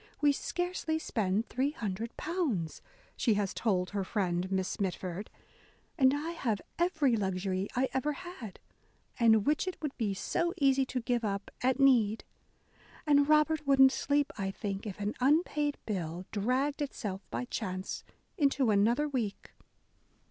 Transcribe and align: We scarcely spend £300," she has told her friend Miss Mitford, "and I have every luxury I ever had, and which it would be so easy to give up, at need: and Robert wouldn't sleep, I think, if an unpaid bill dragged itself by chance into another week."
We 0.19 0.31
scarcely 0.31 0.97
spend 0.97 1.47
£300," 1.49 2.81
she 3.15 3.35
has 3.35 3.53
told 3.53 3.91
her 3.91 4.03
friend 4.03 4.51
Miss 4.51 4.79
Mitford, 4.79 5.29
"and 5.95 6.11
I 6.15 6.31
have 6.31 6.59
every 6.79 7.15
luxury 7.15 7.67
I 7.75 7.87
ever 7.93 8.13
had, 8.13 8.59
and 9.19 9.45
which 9.45 9.67
it 9.67 9.79
would 9.79 9.95
be 9.99 10.15
so 10.15 10.55
easy 10.57 10.87
to 10.87 11.01
give 11.01 11.23
up, 11.23 11.51
at 11.61 11.79
need: 11.79 12.23
and 13.05 13.29
Robert 13.29 13.67
wouldn't 13.67 13.91
sleep, 13.91 14.33
I 14.39 14.49
think, 14.49 14.87
if 14.87 14.99
an 14.99 15.13
unpaid 15.21 15.77
bill 15.85 16.25
dragged 16.31 16.81
itself 16.81 17.21
by 17.29 17.45
chance 17.45 18.03
into 18.39 18.71
another 18.71 19.07
week." 19.07 19.51